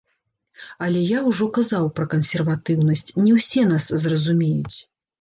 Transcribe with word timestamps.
Але 0.85 1.03
я 1.09 1.19
ўжо 1.27 1.49
казаў 1.59 1.85
пра 2.01 2.09
кансерватыўнасць, 2.15 3.09
не 3.23 3.31
ўсе 3.39 3.71
нас 3.77 3.95
зразумеюць. 4.09 4.77